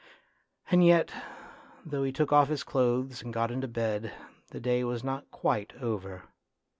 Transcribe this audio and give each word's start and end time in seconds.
And 0.71 0.83
yet 0.83 1.11
though 1.85 2.01
he 2.03 2.11
took 2.11 2.33
off 2.33 2.47
his 2.47 2.63
clothes 2.63 3.21
and 3.21 3.31
got 3.31 3.51
into 3.51 3.67
bed, 3.67 4.11
the 4.47 4.59
day 4.59 4.83
was 4.83 5.03
not 5.03 5.29
quite 5.29 5.73
over. 5.79 6.23